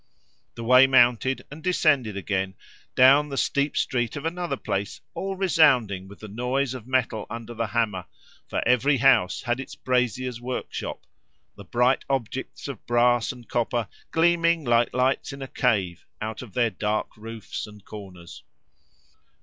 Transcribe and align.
The 0.55 0.63
way 0.63 0.87
mounted, 0.87 1.43
and 1.51 1.61
descended 1.63 2.17
again, 2.17 2.55
down 2.95 3.29
the 3.29 3.37
steep 3.37 3.77
street 3.77 4.15
of 4.15 4.25
another 4.25 4.57
place, 4.57 4.99
all 5.13 5.35
resounding 5.35 6.07
with 6.07 6.21
the 6.21 6.27
noise 6.27 6.73
of 6.73 6.87
metal 6.87 7.27
under 7.29 7.53
the 7.53 7.67
hammer; 7.67 8.05
for 8.47 8.67
every 8.67 8.97
house 8.97 9.43
had 9.43 9.59
its 9.59 9.75
brazier's 9.75 10.41
workshop, 10.41 11.05
the 11.55 11.65
bright 11.65 12.03
objects 12.09 12.67
of 12.67 12.83
brass 12.87 13.31
and 13.31 13.47
copper 13.47 13.87
gleaming, 14.09 14.63
like 14.65 14.91
lights 14.91 15.33
in 15.33 15.43
a 15.43 15.47
cave, 15.47 16.03
out 16.19 16.41
of 16.41 16.53
their 16.53 16.71
dark 16.71 17.15
roofs 17.15 17.67
and 17.67 17.85
corners. 17.85 18.41